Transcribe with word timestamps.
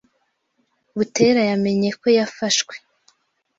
Butera 0.97 1.41
yamenye 1.49 1.89
ko 1.99 2.07
yafashwe. 2.17 2.75